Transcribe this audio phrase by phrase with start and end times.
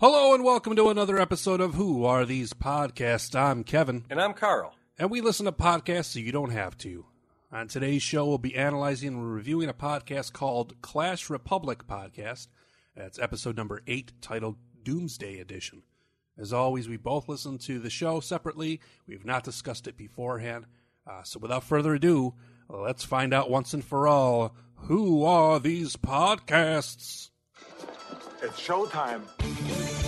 [0.00, 3.34] Hello and welcome to another episode of Who Are These Podcasts?
[3.38, 4.74] I'm Kevin, And I'm Carl.
[4.98, 7.04] and we listen to podcasts so you don't have to.
[7.52, 12.48] On today's show, we'll be analyzing and reviewing a podcast called Clash Republic Podcast.
[12.96, 15.82] That's episode number eight, titled Doomsday Edition.
[16.38, 18.80] As always, we both listen to the show separately.
[19.06, 20.64] We've not discussed it beforehand.
[21.06, 22.32] Uh, so without further ado,
[22.70, 24.54] let's find out once and for all
[24.86, 27.28] who are these podcasts?
[28.42, 29.99] It's showtime.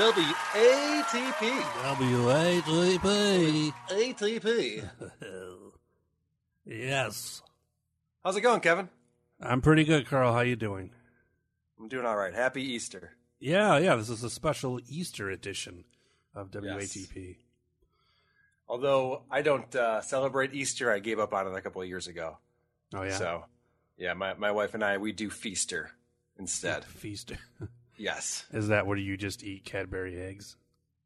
[0.00, 1.42] WATP.
[1.82, 3.72] W-A-T-P.
[3.90, 4.88] ATP.
[6.66, 7.42] Yes.
[8.22, 8.88] How's it going, Kevin?
[9.42, 10.32] I'm pretty good, Carl.
[10.32, 10.92] How you doing?
[11.78, 12.32] I'm doing all right.
[12.32, 13.10] Happy Easter.
[13.40, 13.96] Yeah, yeah.
[13.96, 15.84] This is a special Easter edition
[16.34, 17.16] of WATP.
[17.16, 17.36] Yes.
[18.68, 22.06] Although I don't uh, celebrate Easter, I gave up on it a couple of years
[22.06, 22.38] ago.
[22.94, 23.16] Oh yeah.
[23.18, 23.44] So,
[23.98, 25.90] yeah, my, my wife and I, we do Feaster
[26.38, 26.84] instead.
[27.00, 27.32] feast.
[28.00, 28.44] Yes.
[28.52, 30.56] is that where you just eat Cadbury eggs?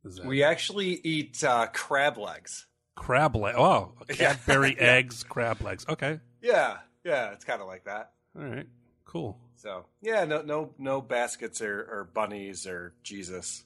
[0.05, 2.67] Is that We actually eat uh, crab legs.
[2.95, 3.55] crab leg?
[3.59, 4.93] Oh, Cadbury Yeah.
[4.93, 5.85] eggs, crab legs.
[5.89, 6.21] Okay.
[6.41, 8.13] Yeah, yeah, it's kind of like that.
[8.39, 8.67] All right.
[9.05, 9.39] Cool.
[9.57, 13.65] So, yeah, no, no, no baskets or, or bunnies or Jesus.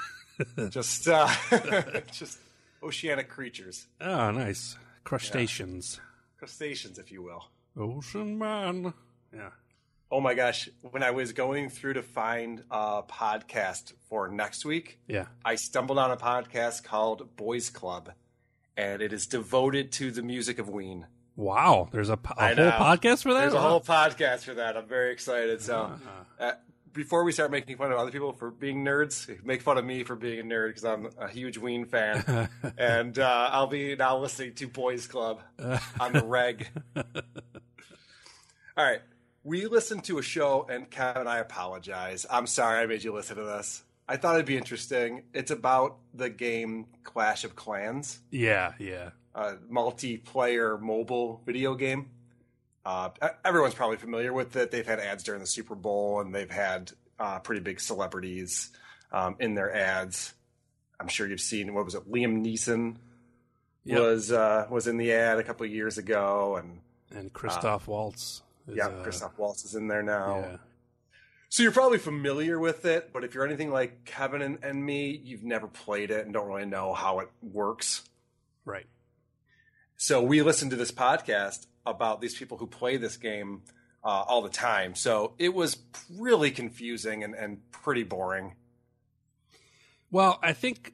[0.70, 1.28] just, uh,
[2.12, 2.38] just
[2.82, 4.76] oceanic creatures, Oh, nice.
[5.04, 6.00] Crustaceans.
[6.38, 7.44] crustaceans, if you will.
[7.76, 8.94] Ocean man.
[9.34, 9.50] Yeah.
[10.10, 15.00] Oh my gosh, when I was going through to find a podcast for next week,
[15.08, 15.26] Yeah.
[15.44, 18.10] I stumbled on a podcast called Boys Club,
[18.76, 21.06] and it is devoted to the music of Ween.
[21.36, 21.88] Wow.
[21.90, 23.40] There's a, po- a whole podcast for that.
[23.40, 24.76] There's a whole podcast for that.
[24.76, 25.60] I'm very excited.
[25.60, 26.10] So, Uh-huh.
[26.38, 26.52] uh,
[26.92, 30.04] before we start making fun of other people for being nerds, make fun of me
[30.04, 32.48] for being a nerd because I'm a huge Ween fan,
[32.78, 35.40] and uh, I'll be now listening to Boys Club
[35.98, 36.68] on the reg.
[36.94, 39.00] All right,
[39.44, 42.26] we listened to a show, and Kevin, I apologize.
[42.30, 43.82] I'm sorry I made you listen to this.
[44.08, 45.22] I thought it'd be interesting.
[45.32, 48.72] It's about the game Clash of Clans Yeah.
[48.78, 49.10] Yeah.
[49.34, 52.10] a multiplayer mobile video game.
[52.84, 53.08] Uh,
[53.44, 54.70] everyone's probably familiar with it.
[54.70, 58.70] They've had ads during the Super Bowl, and they've had uh, pretty big celebrities
[59.10, 60.34] um, in their ads.
[61.00, 62.10] I'm sure you've seen what was it?
[62.10, 62.96] Liam Neeson
[63.86, 64.00] Yep.
[64.00, 66.80] was uh, was in the ad a couple of years ago, and
[67.10, 68.42] And Christoph Waltz.
[68.68, 70.38] Is, yeah, uh, Christoph Waltz is in there now.
[70.38, 70.56] Yeah.
[71.48, 75.20] So you're probably familiar with it, but if you're anything like Kevin and, and me,
[75.22, 78.02] you've never played it and don't really know how it works.
[78.64, 78.86] Right.
[79.96, 83.62] So we listened to this podcast about these people who play this game
[84.02, 84.94] uh, all the time.
[84.94, 85.76] So it was
[86.18, 88.56] really confusing and, and pretty boring.
[90.10, 90.92] Well, I think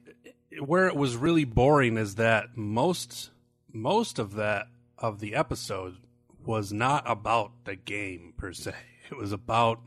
[0.59, 3.31] where it was really boring is that most
[3.73, 5.97] most of that of the episode
[6.45, 8.73] was not about the game per se.
[9.09, 9.81] It was about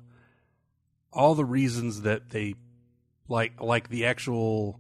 [1.11, 2.57] all the reasons that they
[3.27, 4.79] like like the actual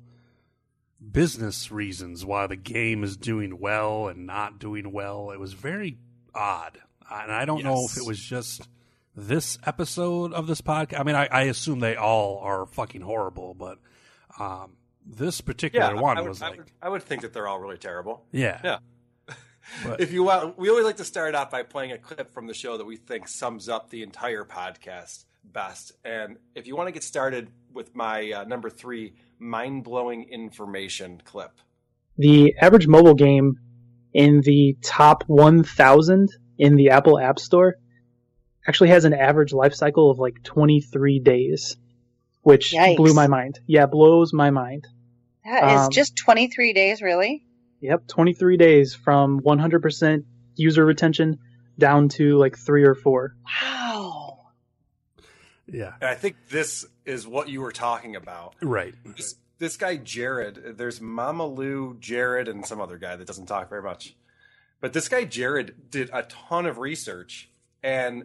[1.12, 5.30] business reasons why the game is doing well and not doing well.
[5.30, 5.98] It was very
[6.34, 6.78] odd.
[7.10, 8.68] And I don't know if it was just
[9.16, 11.00] this episode of this podcast.
[11.00, 13.78] I mean, I, I assume they all are fucking horrible, but
[14.38, 17.46] um, this particular one I would, was I like, would, I would think that they're
[17.46, 18.24] all really terrible.
[18.32, 18.78] yeah, Yeah.
[19.84, 22.46] But- if you want, we always like to start off by playing a clip from
[22.46, 25.92] the show that we think sums up the entire podcast best.
[26.04, 31.20] And if you want to get started with my uh, number three mind blowing information
[31.24, 31.50] clip.
[32.16, 33.58] The average mobile game
[34.12, 36.28] in the top 1,000
[36.58, 37.74] in the Apple App Store
[38.66, 41.76] actually has an average life cycle of like 23 days,
[42.42, 42.96] which Yikes.
[42.96, 43.58] blew my mind.
[43.66, 44.86] Yeah, blows my mind.
[45.44, 47.43] That is Um, just 23 days, really?
[47.84, 50.24] Yep, 23 days from 100%
[50.56, 51.38] user retention
[51.78, 53.36] down to like three or four.
[53.44, 54.46] Wow.
[55.66, 58.54] yeah, And I think this is what you were talking about.
[58.62, 58.94] right.
[59.04, 63.68] This, this guy, Jared, there's Mama Lou, Jared, and some other guy that doesn't talk
[63.68, 64.16] very much.
[64.80, 67.50] But this guy, Jared, did a ton of research.
[67.82, 68.24] And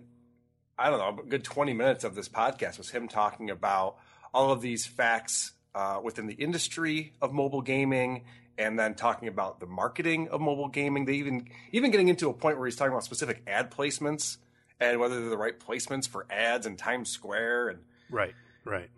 [0.78, 3.98] I don't know, a good 20 minutes of this podcast was him talking about
[4.34, 8.24] all of these facts uh, within the industry of mobile gaming
[8.60, 11.06] and then talking about the marketing of mobile gaming.
[11.06, 14.38] They even even getting into a point where he's talking about specific ad placements
[14.80, 17.80] and whether they're the right placements for ads in Times Square and
[18.12, 18.34] Right,
[18.66, 18.90] right.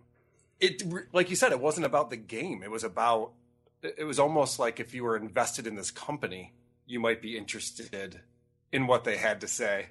[0.59, 3.33] it like you said it wasn't about the game it was about
[3.83, 6.53] it was almost like if you were invested in this company
[6.85, 8.21] you might be interested
[8.71, 9.87] in what they had to say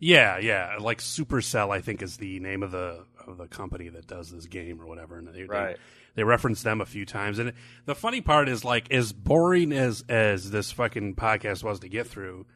[0.00, 0.76] Yeah, yeah.
[0.80, 4.46] Like Supercell, I think is the name of the of the company that does this
[4.46, 5.18] game or whatever.
[5.18, 5.76] And they, Right.
[5.76, 5.80] they
[6.16, 7.38] they reference them a few times.
[7.38, 7.52] And
[7.84, 12.06] the funny part is like as boring as as this fucking podcast was to get
[12.08, 12.46] through,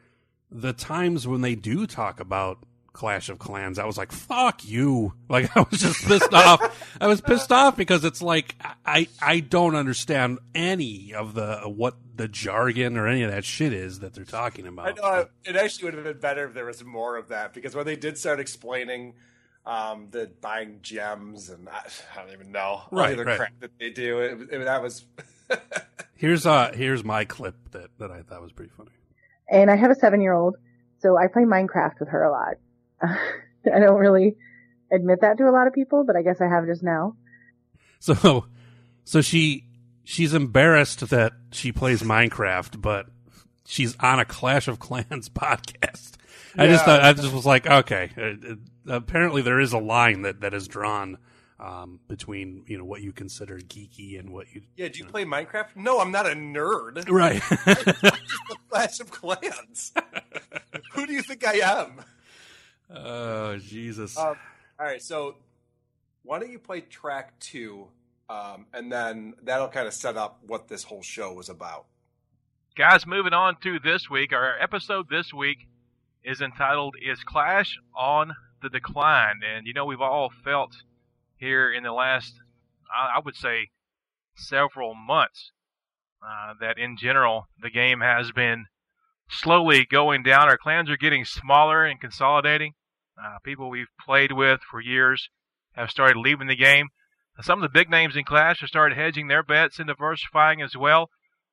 [0.50, 2.58] the times when they do talk about
[2.92, 6.60] Clash of Clans, I was like, "Fuck you!" Like I was just pissed off.
[7.00, 8.54] I was pissed off because it's like
[8.84, 13.72] I I don't understand any of the what the jargon or any of that shit
[13.72, 14.86] is that they're talking about.
[14.86, 17.74] i know it actually would have been better if there was more of that because
[17.74, 19.14] when they did start explaining
[19.64, 21.82] um, the buying gems and I,
[22.16, 23.36] I don't even know all the other right.
[23.38, 25.04] crap that they do it, it- that was
[26.16, 28.90] Here's uh here's my clip that, that I thought was pretty funny.
[29.50, 30.56] and I have a seven year old,
[31.00, 32.54] so I play Minecraft with her a lot.
[33.02, 34.36] I don't really
[34.92, 37.16] admit that to a lot of people, but I guess I have just now.
[38.00, 38.46] So
[39.04, 39.64] so she
[40.04, 43.06] she's embarrassed that she plays Minecraft, but
[43.66, 46.12] she's on a Clash of Clans podcast.
[46.56, 48.52] I just thought I just was like, okay, uh,
[48.90, 51.18] uh, apparently there is a line that that is drawn
[51.58, 55.24] um, between you know what you consider geeky and what you yeah do you play
[55.24, 57.40] minecraft no i'm not a nerd right.
[58.68, 59.92] clash of clans
[60.92, 62.04] who do you think i am
[62.90, 64.18] oh Jesus.
[64.18, 64.36] Um,
[64.78, 65.36] all right, so
[66.22, 67.88] why don't you play track two,
[68.28, 71.86] um, and then that'll kind of set up what this whole show was about.
[72.76, 74.32] Guys, moving on to this week.
[74.32, 75.68] Our episode this week
[76.24, 78.32] is entitled Is Clash on
[78.62, 79.40] the Decline?
[79.44, 80.76] And you know, we've all felt
[81.36, 82.34] here in the last,
[82.92, 83.70] I would say,
[84.36, 85.50] several months
[86.22, 88.66] uh, that in general the game has been
[89.28, 90.48] slowly going down.
[90.48, 92.74] Our clans are getting smaller and consolidating.
[93.22, 95.28] Uh, people we've played with for years
[95.72, 96.88] have started leaving the game.
[97.40, 100.76] Some of the big names in Clash have started hedging their bets and diversifying as
[100.76, 101.10] well.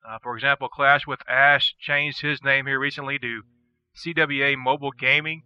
[0.08, 3.42] Uh, for example, Clash with Ash changed his name here recently to
[3.96, 5.44] CWA Mobile Gaming.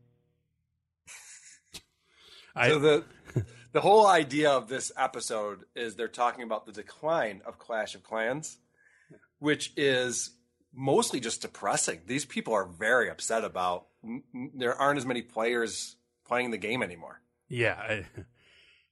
[2.55, 3.03] I, so the
[3.71, 8.03] the whole idea of this episode is they're talking about the decline of Clash of
[8.03, 8.57] Clans,
[9.39, 10.31] which is
[10.73, 12.01] mostly just depressing.
[12.05, 15.95] These people are very upset about n- n- there aren't as many players
[16.27, 17.21] playing the game anymore.
[17.49, 18.05] Yeah, I,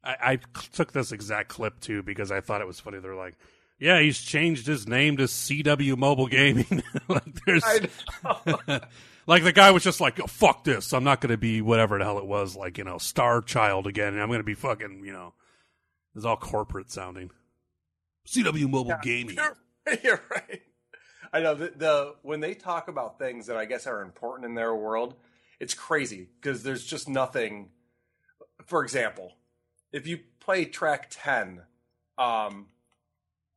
[0.04, 0.40] I, I
[0.74, 3.00] took this exact clip too because I thought it was funny.
[3.00, 3.36] They're like,
[3.80, 7.88] "Yeah, he's changed his name to CW Mobile Gaming." like, there's, I
[8.24, 8.80] know.
[9.28, 10.94] like the guy was just like, oh, "Fuck this!
[10.94, 13.88] I'm not going to be whatever the hell it was, like you know, Star Child
[13.88, 14.20] again.
[14.20, 15.34] I'm going to be fucking, you know,
[16.16, 17.32] it's all corporate sounding."
[18.28, 19.36] CW Mobile Gaming.
[19.36, 20.62] You're, you're right.
[21.34, 24.56] I know the, the when they talk about things that I guess are important in
[24.56, 25.16] their world,
[25.60, 27.70] it's crazy because there's just nothing.
[28.66, 29.34] For example,
[29.92, 31.62] if you play track ten,
[32.18, 32.68] um,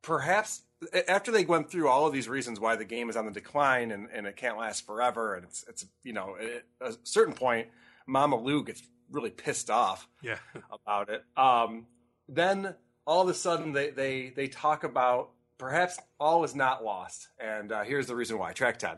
[0.01, 0.61] perhaps
[1.07, 3.91] after they went through all of these reasons why the game is on the decline
[3.91, 6.35] and, and it can't last forever, and it's it's you know
[6.81, 7.67] at a certain point,
[8.07, 10.37] Mama Lou gets really pissed off Yeah,
[10.71, 11.23] about it.
[11.37, 11.87] Um,
[12.27, 12.75] then
[13.05, 17.29] all of a sudden they, they, they talk about perhaps all is not lost.
[17.39, 18.53] And uh, here's the reason why.
[18.53, 18.97] Track 10.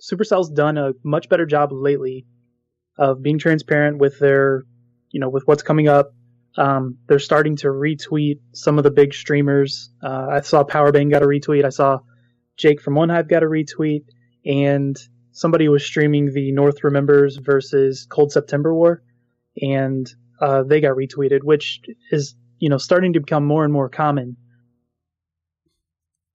[0.00, 2.26] Supercell's done a much better job lately
[2.98, 4.64] of being transparent with their,
[5.10, 6.12] you know, with what's coming up.
[6.56, 9.90] Um, they're starting to retweet some of the big streamers.
[10.02, 11.64] Uh, I saw Powerbang got a retweet.
[11.64, 11.98] I saw
[12.56, 14.04] Jake from One Hive got a retweet,
[14.46, 14.96] and
[15.32, 19.02] somebody was streaming the North Remembers versus Cold September War,
[19.60, 20.08] and
[20.40, 21.80] uh, they got retweeted, which
[22.10, 24.36] is you know starting to become more and more common.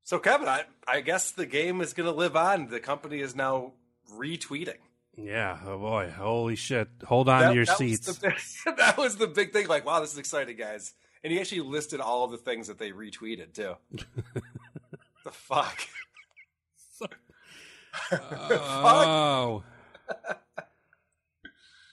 [0.04, 2.70] So, Kevin, I, I guess the game is going to live on.
[2.70, 3.74] The company is now
[4.12, 4.80] retweeting.
[5.18, 5.58] Yeah.
[5.66, 6.10] Oh boy.
[6.16, 6.88] Holy shit.
[7.06, 8.18] Hold on That- to your that was seats.
[8.18, 9.68] the that was the big thing.
[9.68, 10.94] Like, wow, this is exciting, guys.
[11.24, 13.74] And he actually listed all of the things that they retweeted too.
[13.92, 15.80] the fuck.
[18.52, 19.64] Oh.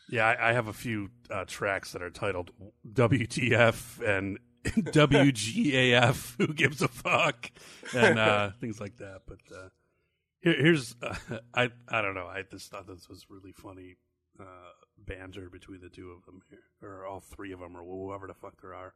[0.08, 2.52] yeah, I, I have a few uh, tracks that are titled
[2.90, 6.34] WTF and WGAF.
[6.38, 7.50] Who gives a fuck?
[7.94, 9.22] And uh, things like that.
[9.26, 9.68] But uh,
[10.40, 11.14] here, here's uh,
[11.54, 12.26] I I don't know.
[12.26, 13.96] I just thought this was really funny
[14.40, 14.44] uh,
[14.98, 18.34] banter between the two of them here, or all three of them, or whoever the
[18.34, 18.94] fuck there are.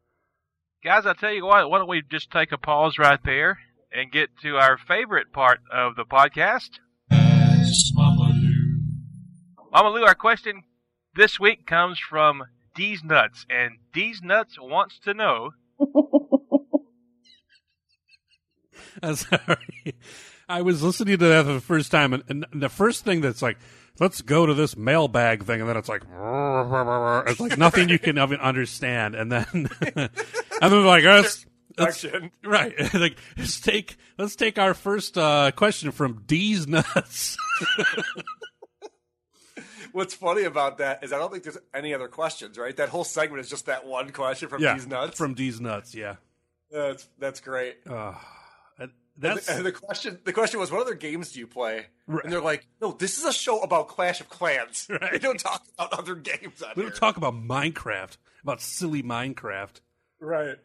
[0.82, 3.58] Guys, I tell you what, why don't we just take a pause right there
[3.92, 6.70] and get to our favorite part of the podcast?
[7.10, 8.80] Ask Mama Lou.
[9.70, 10.64] Mama Lou, our question
[11.14, 12.44] this week comes from
[12.74, 15.50] D's Nuts, and D's Nuts wants to know.
[19.02, 19.94] I'm sorry.
[20.50, 23.40] I was listening to that for the first time, and, and the first thing that's
[23.40, 23.56] like,
[24.00, 28.18] let's go to this mailbag thing, and then it's like, it's like nothing you can
[28.18, 29.46] even understand, and then,
[29.96, 30.10] and
[30.60, 31.46] then like, let's,
[31.78, 32.04] let's
[32.44, 37.36] right, like let's take let's take our first uh, question from D's nuts.
[39.92, 42.76] What's funny about that is I don't think there's any other questions, right?
[42.76, 45.16] That whole segment is just that one question from yeah, these nuts.
[45.16, 45.94] from D's nuts.
[45.94, 46.16] Yeah,
[46.72, 47.78] that's that's great.
[47.88, 48.14] uh,
[49.20, 51.86] that's the, and the question the question was, what other games do you play?
[52.06, 52.24] Right.
[52.24, 54.88] And they're like, no, this is a show about Clash of Clans.
[55.00, 55.12] Right.
[55.12, 59.80] We don't talk about other games on we don't talk about Minecraft, about silly Minecraft.
[60.20, 60.56] Right.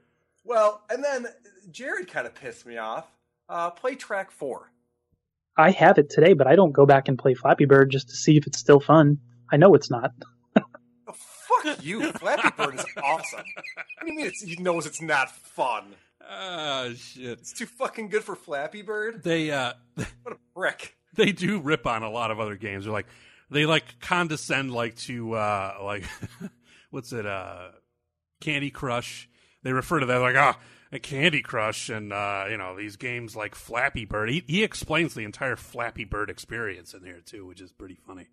[0.44, 1.28] Well, and then
[1.72, 3.08] Jared kind of pissed me off.
[3.48, 4.72] Uh, play track four.
[5.58, 8.16] I have it today, but I don't go back and play Flappy Bird just to
[8.16, 9.20] see if it's still fun.
[9.52, 10.12] I know it's not.
[10.58, 12.12] Oh, fuck you.
[12.14, 13.40] Flappy Bird is awesome.
[13.76, 15.96] What do you mean it's, he knows it's not fun?
[16.28, 17.40] Ah, shit.
[17.40, 19.24] It's too fucking good for Flappy Bird.
[19.24, 20.96] They uh, What a prick.
[21.16, 22.86] they do rip on a lot of other games.
[22.86, 23.08] They're like
[23.50, 26.04] they like condescend like to uh like
[26.90, 27.70] what's it uh
[28.42, 29.30] Candy Crush.
[29.64, 30.58] They refer to that like ah
[30.92, 34.30] a Candy Crush and uh you know these games like Flappy Bird.
[34.30, 38.28] He he explains the entire Flappy Bird experience in there too, which is pretty funny.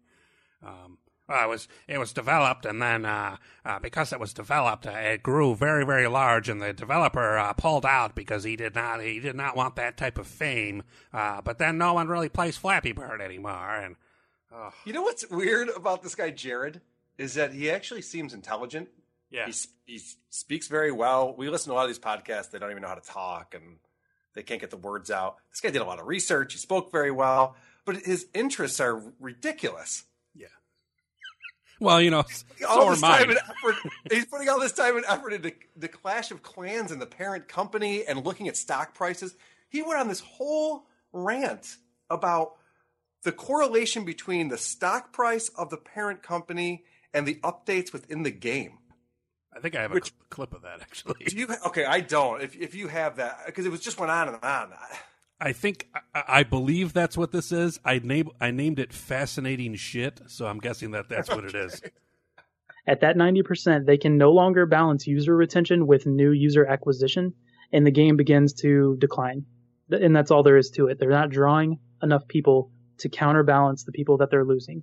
[0.63, 4.87] Um uh, it was it was developed, and then uh, uh, because it was developed,
[4.87, 8.75] uh, it grew very very large, and the developer uh, pulled out because he did
[8.75, 10.83] not he did not want that type of fame.
[11.13, 13.97] Uh, but then no one really plays Flappy Bird anymore, and
[14.85, 16.81] You know what's weird about this guy, Jared?
[17.19, 18.89] Is that he actually seems intelligent.
[19.31, 19.53] yeah, He,
[19.87, 20.01] he
[20.31, 21.35] speaks very well.
[21.37, 22.51] We listen to a lot of these podcasts.
[22.51, 23.77] They don't even know how to talk and
[24.35, 25.37] they can't get the words out.
[25.51, 26.55] This guy did a lot of research.
[26.55, 30.05] He spoke very well, but his interests are ridiculous.
[31.83, 32.19] Well, you know,
[32.69, 33.77] all so are this time and effort.
[34.11, 37.49] He's putting all this time and effort into the Clash of Clans and the parent
[37.49, 39.35] company and looking at stock prices.
[39.69, 41.77] He went on this whole rant
[42.09, 42.53] about
[43.25, 46.85] the correlation between the stock price of the parent company
[47.15, 48.79] and the updates within the game.
[49.55, 51.25] I think I have a Which- cl- clip of that actually.
[51.27, 51.47] Do you?
[51.67, 52.43] Okay, I don't.
[52.43, 54.73] If if you have that, because it was just went on and on.
[55.43, 57.81] I think I, I believe that's what this is.
[57.85, 61.83] I named I named it fascinating shit, so I'm guessing that that's what it is.
[62.87, 67.33] At that 90%, they can no longer balance user retention with new user acquisition,
[67.73, 69.45] and the game begins to decline.
[69.91, 70.99] And that's all there is to it.
[70.99, 74.83] They're not drawing enough people to counterbalance the people that they're losing.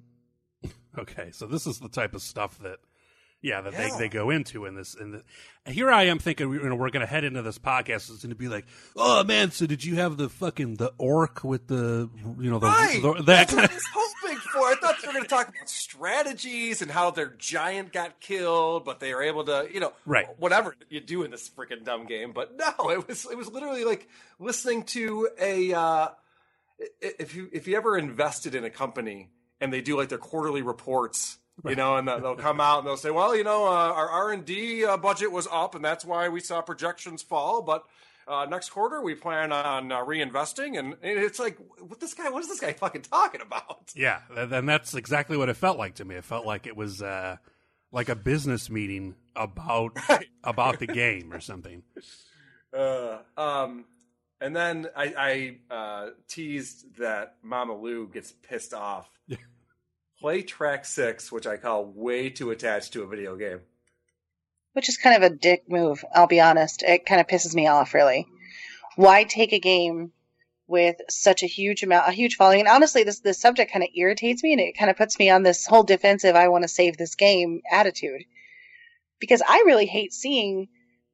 [0.97, 2.79] Okay, so this is the type of stuff that,
[3.41, 3.89] yeah, that Yeah.
[3.91, 4.93] they, they go into in this.
[4.95, 5.23] In the,
[5.65, 8.09] and here I am thinking, you know, we're going to head into this podcast.
[8.11, 8.65] It's going to be like,
[8.95, 12.67] oh man, so did you have the fucking the orc with the, you know, the,
[12.67, 13.01] Right.
[13.01, 14.59] the that That's kind what I was hoping for.
[14.61, 18.85] I thought they were going to talk about strategies and how their giant got killed,
[18.85, 20.25] but they were able to, you know, Right.
[20.37, 22.31] whatever you do in this freaking dumb game.
[22.33, 24.07] But no, it was it was literally like
[24.39, 25.73] listening to a.
[25.73, 26.07] Uh,
[27.01, 29.29] if you if you ever invested in a company
[29.59, 31.37] and they do like their quarterly reports.
[31.65, 34.31] You know, and they'll come out and they'll say, "Well, you know, uh, our R
[34.31, 37.61] and D uh, budget was up, and that's why we saw projections fall.
[37.61, 37.85] But
[38.27, 42.29] uh, next quarter, we plan on uh, reinvesting." And, it's like, what this guy?
[42.29, 43.91] What is this guy fucking talking about?
[43.95, 46.15] yeah, and and that's exactly what it felt like to me.
[46.15, 47.37] It felt like it was uh,
[47.91, 49.97] like a business meeting about
[50.43, 51.83] about the game or something.
[52.73, 53.85] Uh, um,
[54.41, 59.09] and then I, I uh, teased that Mama Lou gets pissed off.
[60.21, 63.61] Play track six, which I call way too attached to a video game.
[64.73, 66.03] which is kind of a dick move.
[66.13, 66.83] I'll be honest.
[66.83, 68.27] It kind of pisses me off, really.
[68.95, 70.11] Why take a game
[70.67, 72.59] with such a huge amount, a huge following?
[72.59, 75.29] And honestly, this this subject kind of irritates me, and it kind of puts me
[75.29, 76.35] on this whole defensive.
[76.35, 78.23] I want to save this game attitude
[79.19, 80.67] because I really hate seeing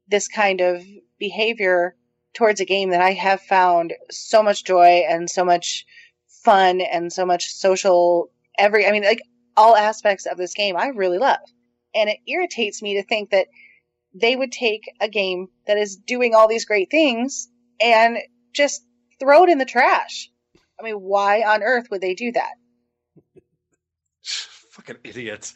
[0.08, 0.84] this kind of
[1.20, 1.96] behavior
[2.34, 5.86] towards a game that I have found so much joy and so much
[6.44, 9.22] fun and so much social every I mean like
[9.58, 11.40] all aspects of this game I really love.
[11.94, 13.48] And it irritates me to think that
[14.14, 17.50] they would take a game that is doing all these great things
[17.82, 18.18] and
[18.54, 18.86] just
[19.20, 20.30] throw it in the trash.
[20.80, 22.52] I mean, why on earth would they do that?
[24.76, 25.54] fucking idiot.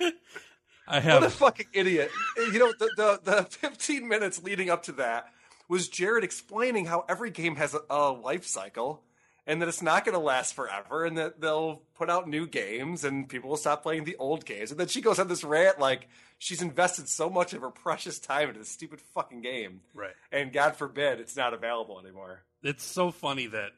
[0.88, 2.12] I have What a fucking idiot.
[2.38, 5.28] You know, the, the, the 15 minutes leading up to that
[5.68, 9.04] was Jared explaining how every game has a, a life cycle
[9.50, 13.04] and that it's not going to last forever and that they'll put out new games
[13.04, 14.70] and people will stop playing the old games.
[14.70, 18.20] And then she goes on this rant like she's invested so much of her precious
[18.20, 19.82] time into this stupid fucking game.
[19.96, 20.14] Right.
[20.32, 22.44] And God forbid it's not available anymore.
[22.62, 23.72] it's so funny that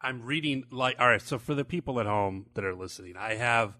[0.00, 3.34] I'm reading like all right, so for the people at home that are listening, I
[3.34, 3.76] have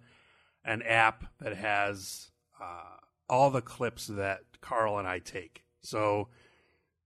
[0.65, 2.97] an app that has uh,
[3.29, 5.63] all the clips that Carl and I take.
[5.83, 6.31] So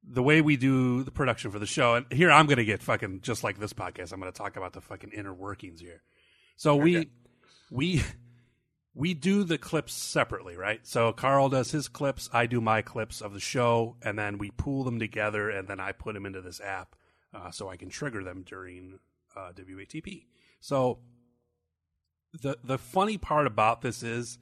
[0.06, 2.82] the way we do the production for the show, and here I'm going to get
[2.82, 4.12] fucking just like this podcast.
[4.12, 6.02] I'm going to talk about the fucking inner workings here.
[6.56, 7.10] So we
[7.70, 8.02] we
[8.94, 10.86] we do the clips separately, right?
[10.86, 14.50] So Carl does his clips, I do my clips of the show, and then we
[14.50, 16.96] pool them together, and then I put them into this app
[17.34, 18.98] uh, so I can trigger them during
[19.36, 20.26] uh, WATP.
[20.60, 21.00] So
[22.32, 24.38] the the funny part about this is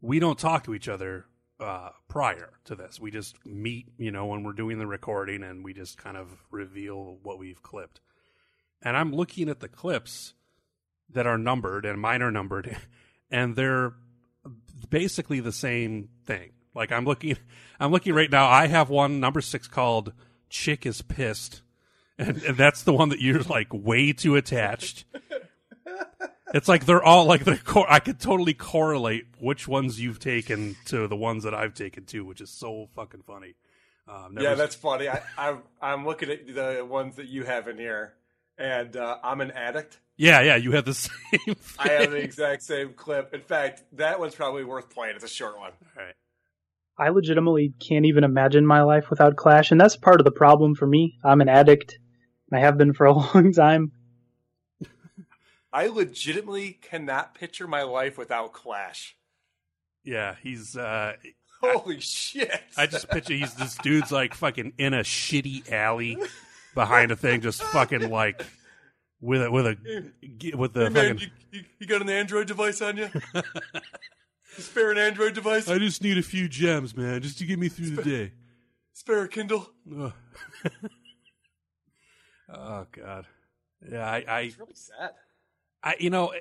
[0.00, 1.26] we don't talk to each other
[1.60, 2.98] uh, prior to this.
[2.98, 6.28] We just meet, you know, when we're doing the recording, and we just kind of
[6.50, 8.00] reveal what we've clipped.
[8.82, 10.34] And I'm looking at the clips
[11.10, 12.76] that are numbered, and mine are numbered,
[13.30, 13.92] and they're
[14.88, 16.52] basically the same thing.
[16.74, 17.36] Like I'm looking,
[17.80, 18.48] I'm looking right now.
[18.48, 20.12] I have one number six called
[20.48, 21.62] "Chick is Pissed,"
[22.18, 25.04] and, and that's the one that you're like way too attached.
[26.52, 30.76] It's like they're all like the cor- I could totally correlate which ones you've taken
[30.86, 33.54] to the ones that I've taken too, which is so fucking funny.
[34.08, 35.08] Um, yeah, s- that's funny.
[35.08, 38.14] I, I'm, I'm looking at the ones that you have in here,
[38.58, 40.00] and uh, I'm an addict.
[40.16, 40.56] yeah, yeah.
[40.56, 41.56] You have the same.
[41.78, 43.32] I have the exact same clip.
[43.32, 45.14] In fact, that one's probably worth playing.
[45.14, 45.70] It's a short one.
[45.96, 46.14] All right.
[46.98, 50.74] I legitimately can't even imagine my life without Clash, and that's part of the problem
[50.74, 51.18] for me.
[51.24, 51.96] I'm an addict,
[52.50, 53.92] and I have been for a long time.
[55.72, 59.16] I legitimately cannot picture my life without Clash.
[60.04, 60.76] Yeah, he's.
[60.76, 61.14] uh
[61.62, 62.62] Holy shit!
[62.78, 66.16] I just picture he's this dude's like fucking in a shitty alley
[66.74, 68.46] behind a thing, just fucking like
[69.20, 69.76] with a with a
[70.56, 71.30] with the Hey, man, fucking.
[71.52, 73.10] you, you, you got an Android device on you?
[73.34, 73.42] you
[74.62, 75.68] spare an Android device?
[75.68, 78.32] I just need a few gems, man, just to get me through the day.
[78.94, 79.68] Spare a Kindle?
[80.00, 80.12] Ugh.
[82.54, 83.26] oh God,
[83.86, 85.10] yeah, I, I, It's really sad.
[85.82, 86.32] I, you know,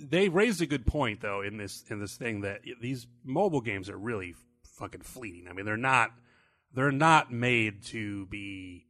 [0.00, 3.88] they raised a good point though in this in this thing that these mobile games
[3.90, 5.48] are really fucking fleeting.
[5.48, 6.12] I mean, they're not
[6.74, 8.86] they're not made to be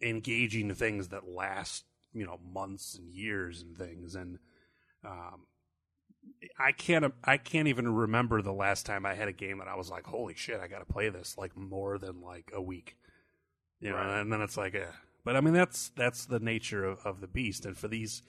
[0.00, 4.38] engaging things that last you know months and years and things and
[5.04, 5.46] um
[6.58, 9.76] I can't I can't even remember the last time I had a game that I
[9.76, 12.96] was like holy shit I got to play this like more than like a week
[13.80, 14.20] you know Right.
[14.20, 14.86] and then it's like eh.
[15.24, 18.22] but I mean that's that's the nature of, of the beast and for these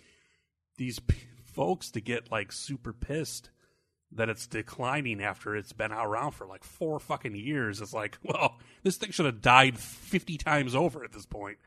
[0.77, 3.49] these p- folks to get like super pissed
[4.11, 7.81] that it's declining after it's been around for like four fucking years.
[7.81, 11.57] It's like, well, this thing should have died 50 times over at this point.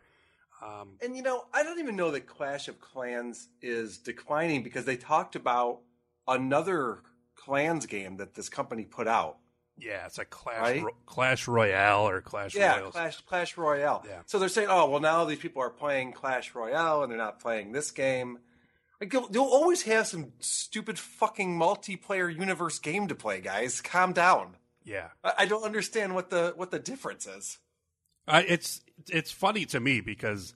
[0.65, 4.85] Um, And you know, I don't even know that Clash of Clans is declining because
[4.85, 5.81] they talked about
[6.27, 6.99] another
[7.37, 9.39] Clans game that this company put out.
[9.77, 10.83] yeah, it's like Clash, Right?
[10.83, 12.91] Ro- Clash Royale or Clash yeah, Royale.
[12.91, 14.05] Clash Clash Royale.
[14.07, 14.21] Yeah.
[14.27, 17.41] So they're saying, oh well, now these people are playing Clash Royale and they're not
[17.41, 18.39] playing this game.
[19.01, 23.81] Like you'll, you'll always have some stupid fucking multiplayer universe game to play, guys.
[23.81, 24.57] Calm down.
[24.85, 25.09] Yeah.
[25.23, 27.59] I, I don't understand what the what the difference is.
[28.27, 30.55] I, it's it's funny to me because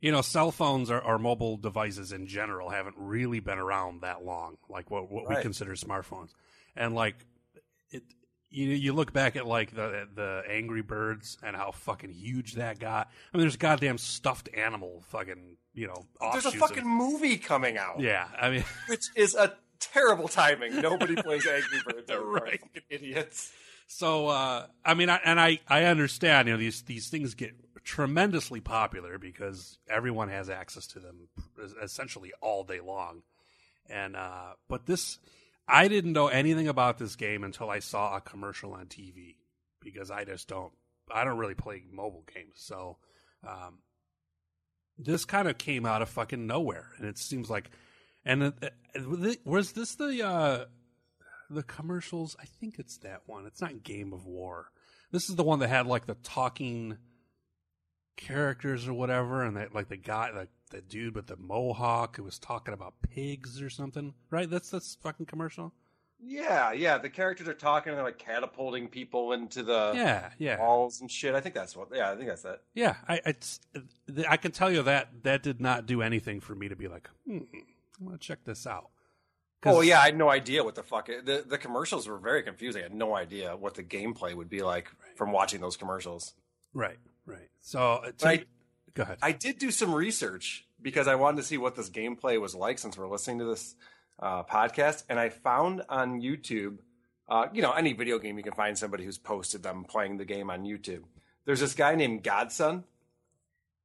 [0.00, 4.24] you know cell phones or, or mobile devices in general haven't really been around that
[4.24, 6.30] long, like what what we consider smartphones,
[6.76, 7.16] and like
[7.90, 8.04] it.
[8.50, 12.78] You you look back at like the the Angry Birds and how fucking huge that
[12.78, 13.08] got.
[13.32, 16.04] I mean, there's a goddamn stuffed animal fucking you know.
[16.32, 18.00] There's a offshoots of- fucking movie coming out.
[18.00, 18.26] yeah.
[18.40, 20.80] I mean, Which is a terrible timing.
[20.80, 22.10] Nobody plays Angry Birds.
[22.12, 22.60] Right.
[22.60, 23.52] Fucking idiots.
[23.86, 26.48] So uh, I mean, I, and I I understand.
[26.48, 31.28] You know, these these things get tremendously popular because everyone has access to them
[31.82, 33.22] essentially all day long.
[33.88, 35.18] And uh, but this,
[35.70, 39.36] I didn't know anything about this game until I saw a commercial on TV
[39.80, 40.72] because I just don't
[41.12, 42.54] I don't really play mobile games.
[42.56, 42.98] So
[43.46, 43.78] um,
[44.98, 47.70] this kind of came out of fucking nowhere, and it seems like.
[48.24, 48.68] And uh,
[49.44, 50.64] was this the uh,
[51.48, 52.36] the commercials?
[52.38, 53.46] I think it's that one.
[53.46, 54.70] It's not Game of War.
[55.10, 56.98] This is the one that had like the talking
[58.16, 62.22] characters or whatever, and that like the guy, like the dude with the mohawk who
[62.24, 64.48] was talking about pigs or something, right?
[64.48, 65.72] That's that's fucking commercial.
[66.22, 66.98] Yeah, yeah.
[66.98, 70.58] The characters are talking and they're like catapulting people into the Yeah, yeah.
[70.60, 71.34] walls and shit.
[71.34, 71.88] I think that's what.
[71.94, 72.60] Yeah, I think that's it.
[72.74, 73.60] Yeah, I it's,
[74.28, 77.08] I can tell you that that did not do anything for me to be like,
[77.26, 77.38] hmm,
[77.98, 78.90] I'm gonna check this out.
[79.64, 81.08] Oh yeah, I had no idea what the fuck.
[81.08, 82.80] It, the The commercials were very confusing.
[82.80, 86.34] I had no idea what the gameplay would be like from watching those commercials.
[86.74, 87.48] right, right.
[87.62, 88.46] So uh, to- Right.
[88.94, 89.18] Go ahead.
[89.22, 92.78] I did do some research because I wanted to see what this gameplay was like
[92.78, 93.74] since we're listening to this
[94.18, 96.78] uh, podcast, and I found on YouTube,
[97.28, 100.24] uh, you know, any video game you can find somebody who's posted them playing the
[100.24, 101.02] game on YouTube.
[101.44, 102.84] There's this guy named Godson.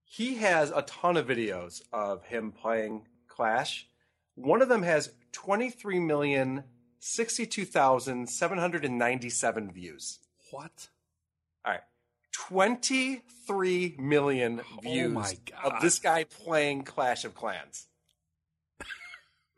[0.04, 3.88] He has a ton of videos of him playing Clash.
[4.36, 6.63] One of them has 23 million
[7.00, 10.20] 62,797 views.
[10.52, 10.89] what?
[11.63, 11.82] All right.
[12.36, 17.88] 23 million oh views Oh of this guy playing Clash of Clans.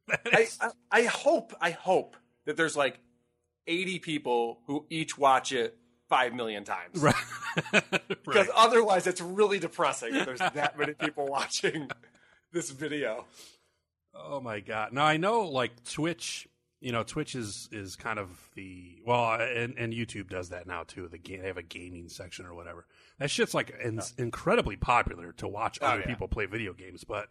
[0.08, 2.98] That I, I, I hope, I hope that there's like
[3.68, 6.98] 80 people who each watch it 5 million times.
[7.02, 7.14] right.
[8.08, 8.50] Because right.
[8.56, 11.90] otherwise, it's really depressing if there's that many people watching
[12.54, 13.26] this video.
[14.14, 14.94] Oh my god!
[14.94, 16.48] Now I know like Twitch.
[16.80, 20.84] You know, Twitch is is kind of the well, and, and YouTube does that now
[20.84, 21.08] too.
[21.08, 22.86] The game they have a gaming section or whatever.
[23.20, 26.06] That shit's like in, incredibly popular to watch Oh, other yeah.
[26.08, 27.04] people play video games.
[27.04, 27.30] But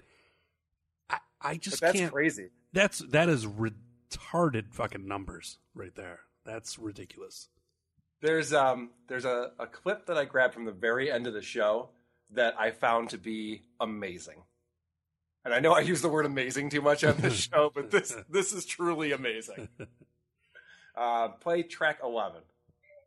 [1.08, 2.12] I, I But just that's can't.
[2.12, 2.50] crazy.
[2.72, 6.20] That's that is retarded fucking numbers right there.
[6.44, 7.48] That's ridiculous.
[8.22, 11.42] There's um there's a, a clip that I grabbed from the very end of the
[11.42, 11.90] show
[12.32, 14.42] that I found to be amazing.
[15.46, 18.16] And I know I use the word amazing too much on this show, but this
[18.28, 19.68] this is truly amazing.
[20.98, 22.40] Uh, play track eleven.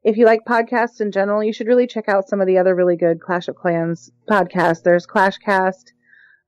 [0.04, 2.75] if you like podcasts in general, you should really check out some of the other
[2.75, 4.84] really good Clash of Clans podcasts.
[4.84, 5.86] There's Clashcast,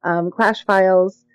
[0.04, 1.26] um, Clash Files.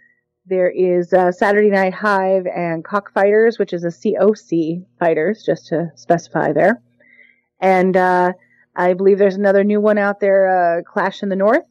[0.46, 5.90] There is uh, Saturday Night Hive and Cockfighters, which is a COC fighters, just to
[5.96, 6.80] specify there.
[7.60, 8.32] And uh,
[8.76, 11.66] I believe there's another new one out there, uh, Clash in the North.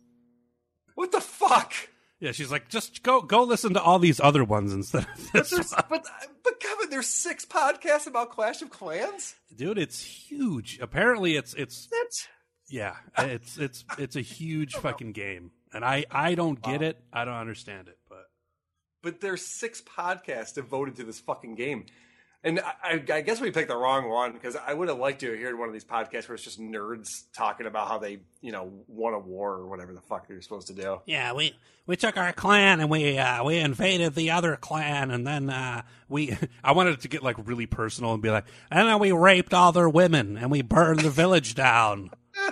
[0.95, 1.73] What the fuck?
[2.19, 5.41] Yeah, she's like, just go go listen to all these other ones instead of But
[5.43, 5.49] this.
[5.51, 6.05] there's but
[6.43, 9.35] but Kevin, there's six podcasts about Clash of Clans.
[9.55, 10.79] Dude, it's huge.
[10.81, 12.27] Apparently, it's it's That's
[12.69, 16.99] Yeah, it's it's it's a huge fucking game, and I I don't get it.
[17.11, 18.23] I don't understand it, but
[19.03, 21.85] but there's six podcasts devoted to this fucking game.
[22.45, 25.33] And I, I- guess we picked the wrong one because I would have liked to
[25.35, 28.71] hear one of these podcasts where it's just nerds talking about how they, you know,
[28.87, 31.01] won a war or whatever the fuck they're supposed to do.
[31.07, 31.53] yeah, we
[31.87, 35.81] we took our clan and we uh, we invaded the other clan, and then uh,
[36.07, 39.11] we I wanted it to get like really personal and be like, and then we
[39.11, 42.11] raped all their women and we burned the village down.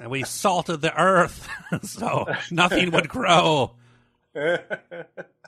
[0.00, 1.48] And we salted the earth
[1.84, 3.76] so nothing would grow.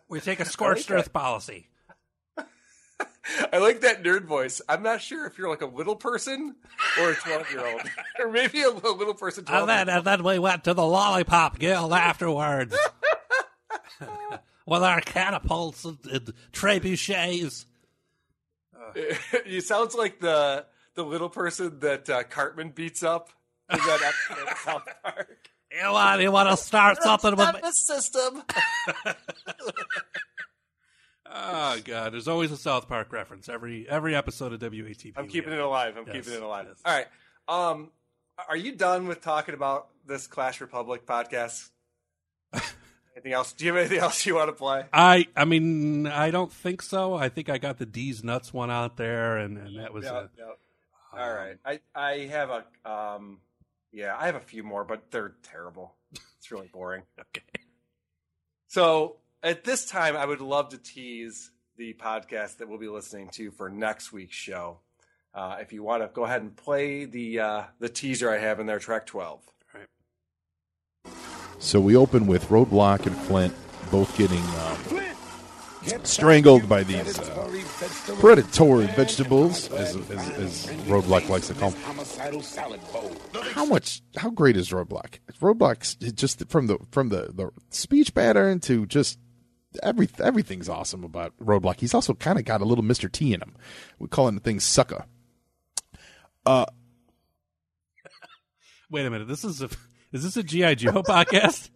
[0.08, 1.68] We take a scorched earth policy.
[3.52, 4.60] I like that nerd voice.
[4.68, 6.54] I'm not sure if you're like a little person
[7.00, 7.82] or a 12 year old,
[8.20, 9.44] or maybe a little person.
[9.44, 12.76] 12 And then, and then we went to the Lollipop Guild afterwards
[14.66, 17.66] with our catapults and, and trebuchets.
[19.46, 23.30] you sounds like the the little person that uh, Cartman beats up
[23.70, 25.50] in that episode of South Park.
[25.70, 28.42] You want, you want to start something with the system.
[31.38, 35.12] Oh god, there's always a South Park reference every every episode of WATP.
[35.16, 35.96] I'm keeping it alive.
[35.96, 36.66] I'm Yes, keeping it alive.
[36.68, 36.80] yes.
[36.84, 37.06] All right.
[37.48, 37.90] Um,
[38.48, 41.68] are you done with talking about this Clash Republic podcast?
[43.14, 43.52] anything else?
[43.52, 44.84] Do you have anything else you want to play?
[44.92, 47.14] I I mean I don't think so.
[47.14, 50.30] I think I got the D's nuts one out there, and, and that was it.
[51.12, 51.56] All right.
[51.64, 53.40] I I have a um,
[53.92, 55.94] yeah, I have a few more, but they're terrible.
[56.38, 57.02] It's really boring.
[57.20, 57.42] Okay.
[58.68, 63.28] So at this time, I would love to tease the podcast that we'll be listening
[63.34, 64.80] to for next week's show.
[65.34, 68.58] Uh, if you want to go ahead and play the uh, the teaser I have
[68.60, 69.42] in there, track twelve.
[71.58, 73.54] So we open with Roadblock and Flint
[73.90, 77.62] both getting um, strangled by these uh,
[78.18, 81.80] predatory vegetables, as, as, as Roadblock likes to call them.
[83.52, 84.02] How much?
[84.16, 85.18] How great is Roadblock?
[85.40, 89.18] Roadblock's just from the from the, the speech pattern to just
[89.82, 91.80] every everything's awesome about Roadblock.
[91.80, 93.10] He's also kind of got a little Mr.
[93.10, 93.54] T in him.
[93.98, 95.04] We call him the thing sucker.
[96.44, 96.66] Uh,
[98.90, 99.26] Wait a minute.
[99.28, 99.68] This is a
[100.12, 101.70] is this a GI Joe podcast?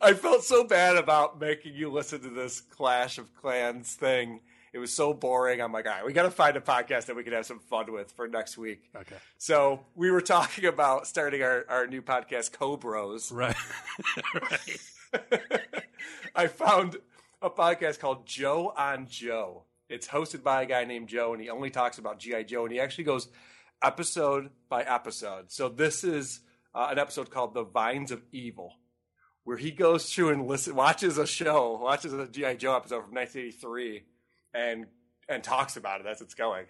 [0.00, 4.40] I felt so bad about making you listen to this Clash of Clans thing
[4.72, 5.60] It was so boring.
[5.62, 7.60] I'm like, all right, we got to find a podcast that we can have some
[7.60, 8.90] fun with for next week.
[8.94, 9.14] Okay.
[9.38, 13.32] So we were talking about starting our, our new podcast, Cobros.
[13.32, 13.56] Right.
[15.14, 15.82] right.
[16.36, 16.98] I found
[17.40, 19.64] a podcast called Joe on Joe.
[19.88, 22.42] It's hosted by a guy named Joe, and he only talks about G.I.
[22.42, 23.28] Joe, and he actually goes
[23.82, 25.50] episode by episode.
[25.50, 26.40] So this is
[26.74, 28.74] uh, an episode called The Vines of Evil,
[29.44, 32.56] where he goes through and listen, watches a show, watches a G.I.
[32.56, 34.04] Joe episode from 1983,
[34.52, 34.86] and
[35.28, 36.66] and talks about it as it's going.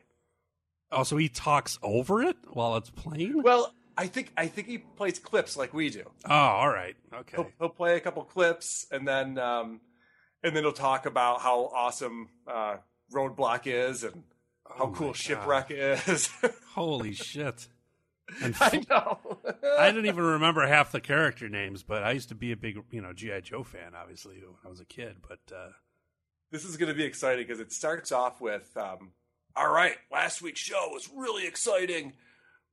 [0.92, 3.42] Oh, so he talks over it while it's playing?
[3.42, 6.04] Well, I think I think he plays clips like we do.
[6.26, 6.96] Oh, all right.
[7.12, 7.37] Okay.
[7.37, 9.80] He'll, he'll play a couple clips, and then um,
[10.42, 12.76] and then he'll talk about how awesome uh,
[13.12, 14.22] Roadblock is and
[14.68, 15.16] how Oh cool God.
[15.16, 16.28] Shipwreck is.
[16.74, 17.68] Holy shit.
[18.42, 19.18] And I know.
[19.78, 22.78] I didn't even remember half the character names, but I used to be a big,
[22.90, 25.16] you know, GI Joe fan, obviously, when I was a kid.
[25.26, 25.68] But uh,
[26.50, 29.12] this is going to be exciting because it starts off with, um,
[29.54, 32.14] all right, last week's show was really exciting.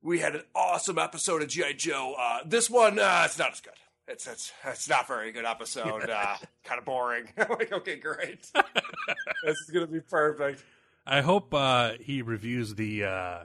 [0.04, 2.14] We had an awesome episode of GI Joe.
[2.18, 3.72] Uh, this one, uh, it's not as good.
[4.06, 6.10] It's it's it's not very good episode.
[6.10, 7.24] Uh, kind of boring.
[7.38, 8.46] I'm like, okay, great.
[9.44, 10.62] this is going to be perfect.
[11.06, 13.38] I hope uh, he reviews the uh,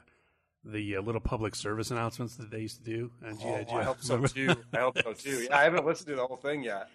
[0.65, 3.77] the uh, little public service announcements that they used to do on GI Oh, Joe.
[3.77, 4.53] I hope so too.
[4.73, 5.43] I hope so too.
[5.43, 6.89] Yeah, I haven't listened to the whole thing yet.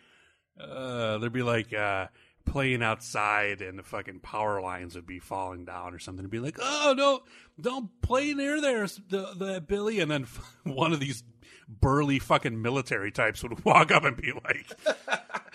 [0.60, 2.08] Uh, there'd be like uh,
[2.44, 6.22] playing outside, and the fucking power lines would be falling down or something.
[6.22, 7.22] It'd be like, "Oh no,
[7.60, 10.26] don't play near there, the, the Billy." And then
[10.64, 11.22] one of these
[11.68, 14.66] burly fucking military types would walk up and be like,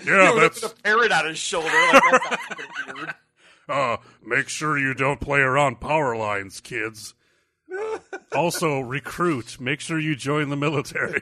[0.06, 1.67] "Yeah, that's a parrot on his shoulder.
[1.69, 3.15] Like, that's fucking weird.
[3.69, 7.13] uh, make sure you don't play around power lines, kids."
[8.36, 9.60] also, recruit.
[9.62, 11.21] Make sure you join the military.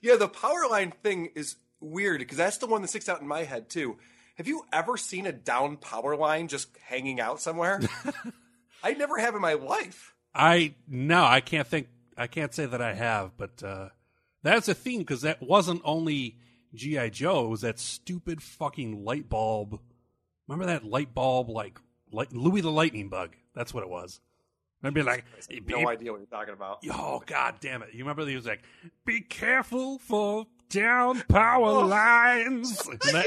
[0.00, 3.26] yeah, the power line thing is weird because that's the one that sticks out in
[3.26, 3.98] my head too.
[4.36, 7.80] Have you ever seen a down power line just hanging out somewhere?
[8.82, 10.14] I never have in my life.
[10.34, 11.88] I no, I can't think.
[12.16, 13.88] I can't say that I have, but uh,
[14.42, 16.38] that's a theme because that wasn't only
[16.74, 17.46] GI Joe.
[17.46, 19.80] It was that stupid fucking light bulb.
[20.48, 21.78] Remember that light bulb, like,
[22.10, 23.36] like Louis the Lightning Bug?
[23.54, 24.20] That's what it was.
[24.82, 26.78] Remember, like, I have no idea what you're talking about.
[26.92, 27.90] oh god damn it!
[27.92, 28.62] You remember he was like,
[29.04, 32.82] "Be careful for down power lines."
[33.12, 33.26] That-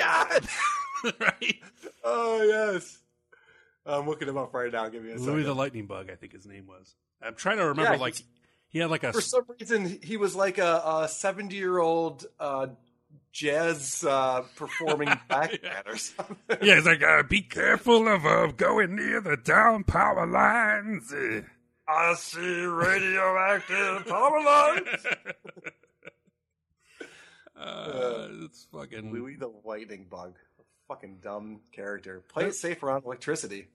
[1.03, 1.13] God.
[1.19, 1.55] right?
[2.03, 2.97] Oh yes.
[3.85, 4.89] I'm looking him up right now.
[4.89, 5.43] Give me a Louis second.
[5.43, 6.95] the Lightning Bug, I think his name was.
[7.21, 7.93] I'm trying to remember.
[7.93, 8.15] Yeah, like,
[8.69, 12.67] he had like a For some reason, he was like a 70 year old uh,
[13.31, 16.57] jazz uh, performing backman or something.
[16.63, 21.13] Yeah, it's like, uh, be careful of uh, going near the down power lines.
[21.87, 25.05] I see radioactive power lines.
[27.59, 29.11] Uh, it's fucking.
[29.11, 30.35] Louis the Lightning Bug.
[30.59, 32.23] A fucking dumb character.
[32.29, 33.67] Play it safe around electricity.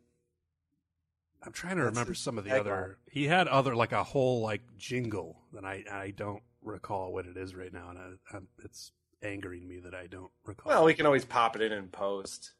[1.42, 2.60] I'm trying to That's remember some of the tagline.
[2.60, 2.98] other.
[3.10, 7.36] He had other like a whole like jingle that I I don't recall what it
[7.36, 10.70] is right now, and I, I, it's angering me that I don't recall.
[10.70, 12.52] Well, we can always pop it in and post.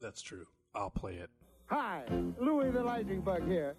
[0.00, 0.46] That's true.
[0.74, 1.30] I'll play it.
[1.68, 2.04] Hi,
[2.40, 3.74] Louis the Lightning Bug here.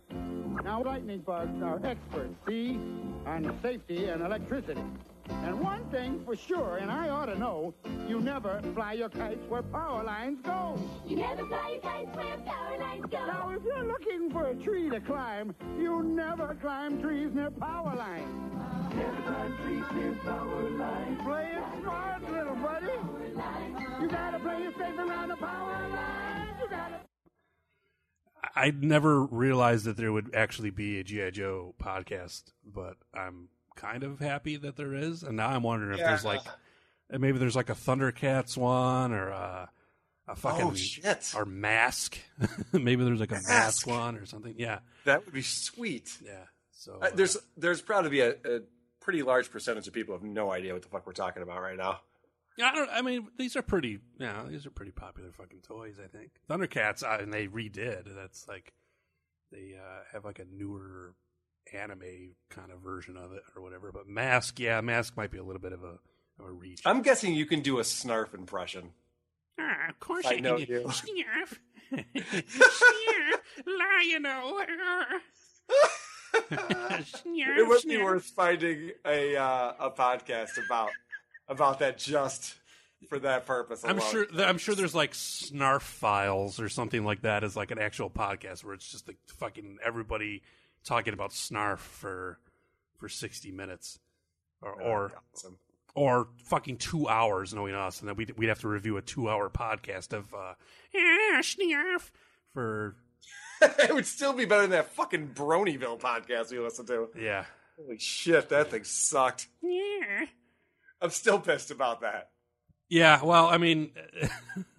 [0.64, 2.78] Now, lightning bugs are experts, see,
[3.26, 4.82] on safety and electricity.
[5.30, 7.74] And one thing for sure, and I ought to know,
[8.08, 10.80] you never fly your kites where power lines go.
[11.06, 13.26] You never fly your kites where power lines go.
[13.26, 17.96] Now, if you're looking for a tree to climb, you never climb trees near power
[17.96, 18.28] lines.
[18.96, 21.22] Never climb trees near power lines.
[21.24, 24.02] Play it smart, little buddy.
[24.02, 26.60] You gotta play it safe around the power lines.
[26.62, 27.00] You gotta.
[28.56, 34.04] I never realized that there would actually be a GI Joe podcast, but I'm kind
[34.04, 35.24] of happy that there is.
[35.24, 36.42] And now I'm wondering if there's like
[37.13, 39.70] uh, maybe there's like a Thundercats one or a,
[40.28, 41.32] a fucking Oh, shit.
[41.36, 42.18] or Mask.
[42.74, 43.48] maybe there's like a mask.
[43.50, 43.88] Mask.
[43.88, 44.56] one or something.
[44.58, 46.18] Yeah, That would be sweet.
[46.22, 46.44] yeah.
[46.72, 48.60] So Uh, there's there's probably be a, a
[49.00, 51.78] pretty large percentage of people have no idea what the fuck we're talking about right
[51.78, 52.02] now.
[52.58, 52.90] Yeah, I don't.
[52.92, 54.00] I mean, these are pretty.
[54.20, 55.98] Yeah, these are pretty popular fucking toys.
[56.04, 58.06] I think Thundercats, uh, and they redid.
[58.16, 58.74] That's like
[59.52, 61.13] they uh, have like a newer
[61.74, 63.92] anime kind of version of it or whatever.
[63.92, 66.00] But Mask, yeah, Mask might be a little bit of a
[66.40, 66.82] of a reach.
[66.86, 68.92] I'm guessing you can do a snarf impression.
[69.60, 70.68] Ah, of course I I know can.
[70.68, 70.82] you.
[70.88, 71.58] Snarf.
[72.16, 73.40] Snarf.
[73.66, 74.64] Lion-O.
[77.26, 80.90] it would be worth finding a uh, a podcast about
[81.48, 82.56] about that just
[83.10, 83.84] for that purpose.
[83.84, 84.26] I'm sure.
[84.26, 88.10] th- I'm sure there's like Snarf files or something like that as like an actual
[88.10, 90.44] podcast where it's just like fucking everybody
[90.84, 92.40] talking about Snarf for
[92.98, 94.00] for 60 minutes,
[94.62, 95.58] or Oh, or awesome.
[95.96, 99.30] or fucking two hours knowing us, and then we'd, we'd have to review a two
[99.30, 100.54] hour podcast of uh,
[100.96, 102.10] eh, Snarf
[102.54, 102.96] for
[103.62, 107.10] it would still be better than that fucking Bronyville podcast we listened to.
[107.20, 107.46] yeah.
[107.80, 109.48] Holy shit, that thing sucked.
[109.62, 110.26] Yeah.
[111.00, 112.30] I'm still pissed about that.
[112.90, 113.92] Yeah, well, I mean,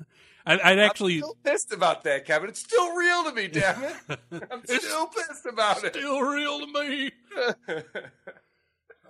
[0.48, 2.48] I'd, I'd actually I'm still pissed about that, Kevin.
[2.48, 3.94] It's still real to me, damn it.
[4.50, 5.94] I'm still pissed about it.
[5.94, 7.11] still real to me.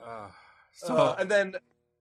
[0.05, 0.29] Uh,
[0.72, 1.55] so Uh, and then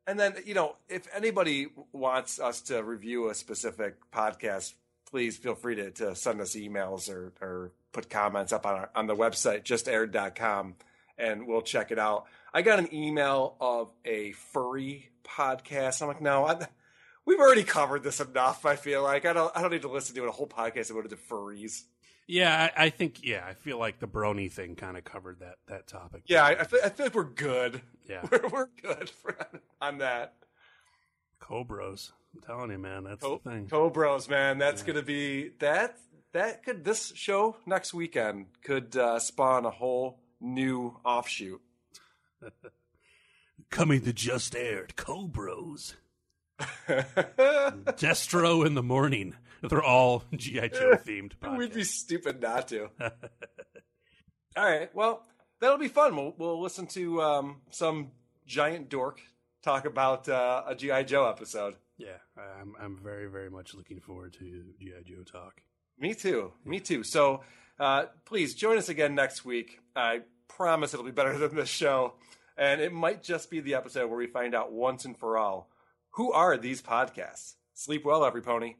[0.07, 4.73] and then you know if anybody wants us to review a specific podcast
[5.09, 8.89] please feel free to, to send us emails or, or put comments up on our,
[8.95, 10.75] on the website justaired.com
[11.17, 16.21] and we'll check it out i got an email of a furry podcast i'm like
[16.21, 16.67] no I,
[17.27, 20.15] we've already covered this enough i feel like i don't i don't need to listen
[20.15, 21.83] to it, a whole podcast about the furries
[22.29, 25.59] yeah, I, I think yeah, I feel like the Brony thing kind of covered that
[25.67, 26.23] that topic.
[26.25, 29.37] yeah i, I, feel, I feel like we're good Yeah, we're, we're good for,
[29.79, 30.33] on that
[31.39, 32.11] Cobros.
[32.33, 33.67] I'm telling you, man, that's Co- the thing.
[33.67, 35.97] Cobros, man, that's gonna be that.
[36.33, 41.61] That could this show next weekend could uh, spawn a whole new offshoot.
[43.69, 45.95] Coming to just aired, Cobros.
[47.97, 49.35] Destro in the morning.
[49.61, 51.33] They're all GI Joe themed.
[51.57, 52.89] We'd be stupid not to.
[54.55, 55.23] All right, well,
[55.59, 56.15] that'll be fun.
[56.15, 58.11] We'll we'll listen to um, some
[58.45, 59.21] giant dork
[59.63, 61.75] talk about uh, a GI Joe episode.
[61.97, 65.61] Yeah, I'm I'm very very much looking forward to GI Joe talk.
[65.99, 66.53] Me too.
[66.65, 67.03] Me too.
[67.03, 67.41] So
[67.79, 69.79] uh, please join us again next week.
[69.95, 72.13] I promise it'll be better than this show.
[72.57, 75.69] And it might just be the episode where we find out once and for all
[76.17, 77.53] who are these podcasts.
[77.75, 78.73] Sleep well, every pony.